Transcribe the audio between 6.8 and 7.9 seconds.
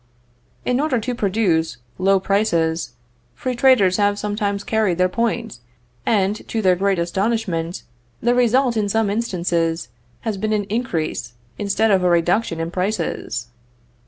astonishment,